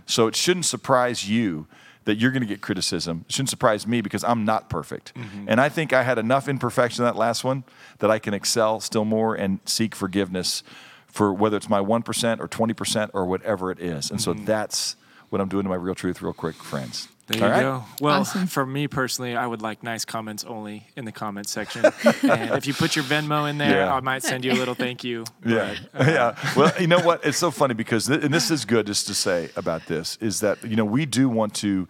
So 0.06 0.26
it 0.26 0.36
shouldn't 0.36 0.66
surprise 0.66 1.28
you 1.28 1.66
that 2.04 2.16
you're 2.16 2.30
going 2.30 2.42
to 2.42 2.49
get 2.49 2.61
criticism. 2.61 3.25
It 3.28 3.32
shouldn't 3.32 3.50
surprise 3.50 3.87
me 3.87 4.00
because 4.00 4.25
I'm 4.25 4.44
not 4.44 4.68
perfect. 4.68 5.14
Mm-hmm. 5.14 5.47
And 5.49 5.61
I 5.61 5.68
think 5.68 5.92
I 5.92 6.02
had 6.02 6.18
enough 6.18 6.49
imperfection 6.49 7.04
in 7.04 7.06
that 7.06 7.16
last 7.16 7.44
one 7.44 7.64
that 7.99 8.11
I 8.11 8.18
can 8.18 8.35
excel 8.35 8.80
still 8.80 9.04
more 9.04 9.35
and 9.35 9.61
seek 9.64 9.94
forgiveness 9.94 10.62
for 11.06 11.32
whether 11.32 11.56
it's 11.56 11.68
my 11.68 11.80
1% 11.80 12.40
or 12.40 12.49
20% 12.49 13.11
or 13.12 13.26
whatever 13.26 13.71
it 13.71 13.78
is. 13.78 14.11
And 14.11 14.21
so 14.21 14.32
mm-hmm. 14.32 14.44
that's 14.47 14.97
what 15.28 15.40
I'm 15.40 15.49
doing 15.49 15.64
to 15.64 15.68
my 15.68 15.76
real 15.76 15.94
truth, 15.94 16.23
real 16.23 16.32
quick, 16.32 16.56
friends. 16.56 17.09
There 17.28 17.38
you 17.38 17.44
All 17.44 17.50
right? 17.50 17.60
go. 17.60 17.84
Well, 18.00 18.20
Awesome. 18.22 18.46
for 18.48 18.66
me 18.66 18.88
personally, 18.88 19.36
I 19.36 19.46
would 19.46 19.62
like 19.62 19.82
nice 19.82 20.04
comments 20.04 20.44
only 20.44 20.88
in 20.96 21.04
the 21.04 21.12
comment 21.12 21.48
section. 21.48 21.84
and 22.04 22.54
if 22.54 22.66
you 22.66 22.74
put 22.74 22.96
your 22.96 23.04
Venmo 23.04 23.48
in 23.48 23.58
there, 23.58 23.86
Yeah. 23.86 23.94
I 23.94 24.00
might 24.00 24.22
send 24.24 24.44
you 24.44 24.52
a 24.52 24.54
little 24.58 24.74
thank 24.74 25.04
you. 25.04 25.24
Yeah, 25.46 25.74
But, 25.92 26.08
uh, 26.08 26.10
yeah. 26.10 26.52
Well, 26.56 26.72
you 26.80 26.88
know 26.88 27.00
what? 27.00 27.24
It's 27.24 27.38
so 27.38 27.50
funny 27.50 27.74
because, 27.74 28.06
th- 28.06 28.22
and 28.24 28.34
this 28.34 28.50
is 28.50 28.64
good 28.64 28.86
just 28.86 29.06
to 29.06 29.14
say 29.14 29.50
about 29.56 29.86
this 29.86 30.18
is 30.20 30.40
that 30.40 30.62
you 30.64 30.74
know 30.76 30.84
we 30.84 31.06
do 31.06 31.28
want 31.28 31.54
to 31.56 31.86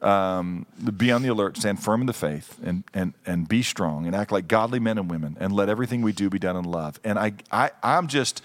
um, 0.00 0.64
be 0.96 1.10
on 1.10 1.22
the 1.22 1.28
alert, 1.28 1.56
stand 1.56 1.82
firm 1.82 2.00
in 2.00 2.06
the 2.06 2.12
faith, 2.12 2.56
and 2.64 2.84
and 2.94 3.14
and 3.26 3.48
be 3.48 3.62
strong, 3.64 4.06
and 4.06 4.14
act 4.14 4.30
like 4.30 4.46
godly 4.46 4.78
men 4.78 4.96
and 4.96 5.10
women, 5.10 5.36
and 5.40 5.52
let 5.52 5.68
everything 5.68 6.02
we 6.02 6.12
do 6.12 6.30
be 6.30 6.38
done 6.38 6.56
in 6.56 6.64
love. 6.64 7.00
And 7.04 7.18
I, 7.18 7.32
I 7.50 7.70
I'm 7.82 8.06
just. 8.08 8.42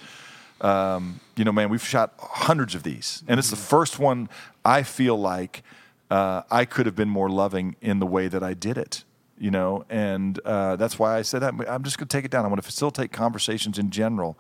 Um, 0.62 1.20
you 1.36 1.44
know, 1.44 1.52
man, 1.52 1.70
we've 1.70 1.86
shot 1.86 2.14
hundreds 2.20 2.74
of 2.74 2.84
these, 2.84 3.22
and 3.28 3.38
it's 3.38 3.50
the 3.50 3.58
first 3.58 4.00
one 4.00 4.30
I 4.64 4.84
feel 4.84 5.18
like 5.20 5.62
uh, 6.10 6.44
I 6.52 6.66
could 6.66 6.86
have 6.86 6.96
been 6.96 7.10
more 7.10 7.30
loving 7.30 7.76
in 7.82 8.00
the 8.00 8.06
way 8.06 8.28
that 8.28 8.44
I 8.44 8.54
did 8.54 8.78
it. 8.78 9.04
You 9.36 9.52
know, 9.52 9.84
and 9.90 10.40
uh, 10.46 10.76
that's 10.76 11.00
why 11.00 11.18
I 11.18 11.24
said 11.24 11.44
I'm, 11.44 11.60
I'm 11.62 11.84
just 11.84 11.98
going 11.98 12.08
to 12.08 12.18
take 12.18 12.24
it 12.24 12.32
down. 12.32 12.46
I 12.46 12.48
want 12.48 12.62
to 12.62 12.66
facilitate 12.66 13.12
conversations 13.12 13.80
in 13.80 13.90
general 13.90 14.38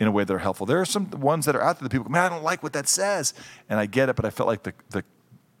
in 0.00 0.08
a 0.08 0.10
way 0.10 0.24
that 0.24 0.34
are 0.34 0.40
helpful. 0.40 0.66
There 0.66 0.80
are 0.80 0.84
some 0.84 1.08
ones 1.12 1.46
that 1.46 1.54
are 1.54 1.62
out 1.62 1.78
there 1.78 1.84
that 1.84 1.90
people, 1.90 2.04
go, 2.04 2.10
man, 2.10 2.24
I 2.24 2.28
don't 2.28 2.42
like 2.42 2.62
what 2.62 2.72
that 2.72 2.88
says, 2.88 3.34
and 3.70 3.78
I 3.78 3.86
get 3.86 4.08
it, 4.08 4.16
but 4.16 4.24
I 4.24 4.30
felt 4.30 4.48
like 4.48 4.64
the 4.64 4.74
the 4.90 5.04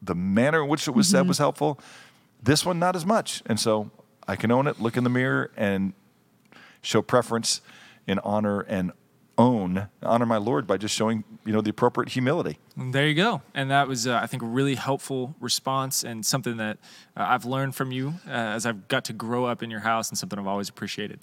the 0.02 0.16
manner 0.16 0.64
in 0.64 0.68
which 0.68 0.88
it 0.88 0.90
was 0.90 1.08
said 1.08 1.28
was 1.28 1.38
helpful. 1.38 1.78
This 2.42 2.66
one, 2.66 2.80
not 2.80 2.96
as 2.96 3.06
much, 3.06 3.42
and 3.46 3.58
so 3.58 3.90
I 4.26 4.34
can 4.34 4.50
own 4.50 4.66
it. 4.66 4.80
Look 4.80 4.96
in 4.96 5.04
the 5.04 5.10
mirror 5.10 5.52
and 5.56 5.92
show 6.82 7.02
preference 7.02 7.60
in 8.06 8.18
honor 8.18 8.60
and 8.62 8.90
own 9.42 9.88
honor 10.02 10.26
my 10.26 10.36
Lord 10.36 10.66
by 10.66 10.76
just 10.76 10.94
showing 10.94 11.24
you 11.44 11.52
know 11.52 11.60
the 11.60 11.70
appropriate 11.70 12.10
humility. 12.10 12.58
There 12.76 13.06
you 13.06 13.14
go. 13.14 13.42
And 13.54 13.70
that 13.70 13.88
was, 13.88 14.06
uh, 14.06 14.20
I 14.22 14.26
think, 14.26 14.42
a 14.42 14.46
really 14.46 14.76
helpful 14.76 15.34
response 15.40 16.04
and 16.04 16.24
something 16.24 16.56
that 16.58 16.78
uh, 17.16 17.26
I've 17.28 17.44
learned 17.44 17.74
from 17.74 17.92
you 17.92 18.14
uh, 18.26 18.30
as 18.30 18.64
I've 18.64 18.88
got 18.88 19.04
to 19.06 19.12
grow 19.12 19.44
up 19.44 19.62
in 19.62 19.70
your 19.70 19.80
house 19.80 20.08
and 20.08 20.16
something 20.16 20.38
I've 20.38 20.46
always 20.46 20.68
appreciated. 20.68 21.18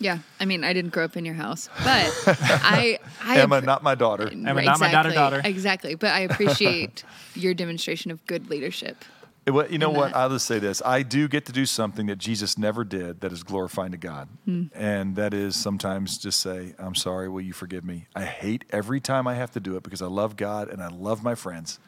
Yeah, 0.00 0.18
I 0.38 0.44
mean, 0.44 0.62
I 0.62 0.72
didn't 0.72 0.92
grow 0.92 1.04
up 1.04 1.16
in 1.16 1.24
your 1.24 1.34
house, 1.34 1.68
but 1.78 2.12
I, 2.26 3.00
I 3.20 3.40
Emma, 3.40 3.60
appre- 3.60 3.64
not 3.64 3.82
my 3.82 3.96
daughter. 3.96 4.28
Emma, 4.30 4.62
not 4.62 4.78
my 4.78 4.92
daughter, 4.92 5.10
daughter. 5.10 5.42
Exactly, 5.44 5.96
but 5.96 6.10
I 6.10 6.20
appreciate 6.20 7.02
your 7.34 7.52
demonstration 7.52 8.12
of 8.12 8.24
good 8.26 8.48
leadership. 8.48 9.04
Well, 9.50 9.70
you 9.70 9.78
know 9.78 9.90
what? 9.90 10.14
I'll 10.14 10.30
just 10.30 10.46
say 10.46 10.58
this. 10.58 10.82
I 10.84 11.02
do 11.02 11.28
get 11.28 11.46
to 11.46 11.52
do 11.52 11.66
something 11.66 12.06
that 12.06 12.18
Jesus 12.18 12.58
never 12.58 12.84
did 12.84 13.20
that 13.20 13.32
is 13.32 13.42
glorifying 13.42 13.92
to 13.92 13.98
God. 13.98 14.28
And 14.74 15.16
that 15.16 15.34
is 15.34 15.56
sometimes 15.56 16.18
just 16.18 16.40
say, 16.40 16.74
I'm 16.78 16.94
sorry, 16.94 17.28
will 17.28 17.40
you 17.40 17.52
forgive 17.52 17.84
me? 17.84 18.06
I 18.14 18.24
hate 18.24 18.64
every 18.70 19.00
time 19.00 19.26
I 19.26 19.34
have 19.34 19.50
to 19.52 19.60
do 19.60 19.76
it 19.76 19.82
because 19.82 20.02
I 20.02 20.06
love 20.06 20.36
God 20.36 20.68
and 20.68 20.82
I 20.82 20.88
love 20.88 21.22
my 21.22 21.34
friends. 21.34 21.78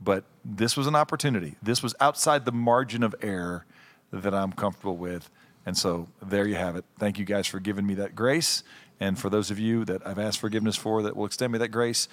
But 0.00 0.24
this 0.44 0.76
was 0.76 0.86
an 0.86 0.94
opportunity. 0.96 1.56
This 1.62 1.82
was 1.82 1.94
outside 2.00 2.44
the 2.44 2.52
margin 2.52 3.02
of 3.02 3.14
error 3.22 3.66
that 4.12 4.34
I'm 4.34 4.52
comfortable 4.52 4.96
with. 4.96 5.30
And 5.64 5.76
so 5.76 6.08
there 6.20 6.46
you 6.46 6.56
have 6.56 6.76
it. 6.76 6.84
Thank 6.98 7.18
you 7.18 7.24
guys 7.24 7.46
for 7.46 7.60
giving 7.60 7.86
me 7.86 7.94
that 7.94 8.14
grace. 8.14 8.64
And 8.98 9.18
for 9.18 9.30
those 9.30 9.50
of 9.50 9.58
you 9.58 9.84
that 9.84 10.06
I've 10.06 10.18
asked 10.18 10.40
forgiveness 10.40 10.76
for, 10.76 11.02
that 11.02 11.16
will 11.16 11.26
extend 11.26 11.52
me 11.52 11.58
that 11.60 11.68
grace. 11.68 12.08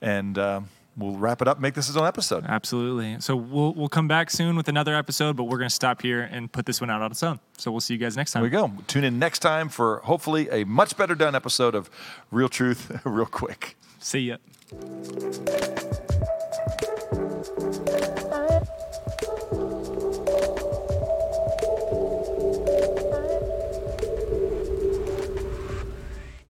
And 0.00 0.38
um, 0.38 0.68
we'll 0.96 1.16
wrap 1.16 1.42
it 1.42 1.48
up, 1.48 1.60
make 1.60 1.74
this 1.74 1.88
its 1.88 1.96
own 1.96 2.06
episode. 2.06 2.44
Absolutely. 2.46 3.16
So 3.20 3.36
we'll, 3.36 3.74
we'll 3.74 3.88
come 3.88 4.08
back 4.08 4.30
soon 4.30 4.56
with 4.56 4.68
another 4.68 4.94
episode, 4.96 5.36
but 5.36 5.44
we're 5.44 5.58
going 5.58 5.68
to 5.68 5.74
stop 5.74 6.02
here 6.02 6.22
and 6.22 6.50
put 6.50 6.66
this 6.66 6.80
one 6.80 6.90
out 6.90 7.02
on 7.02 7.10
its 7.10 7.22
own. 7.22 7.38
So 7.58 7.70
we'll 7.70 7.80
see 7.80 7.94
you 7.94 8.00
guys 8.00 8.16
next 8.16 8.32
time. 8.32 8.42
There 8.42 8.50
we 8.62 8.68
go. 8.68 8.72
Tune 8.86 9.04
in 9.04 9.18
next 9.18 9.40
time 9.40 9.68
for 9.68 9.98
hopefully 10.04 10.48
a 10.50 10.64
much 10.64 10.96
better 10.96 11.14
done 11.14 11.34
episode 11.34 11.74
of 11.74 11.90
Real 12.30 12.48
Truth, 12.48 13.00
real 13.04 13.26
quick. 13.26 13.76
See 13.98 14.20
ya. 14.20 14.36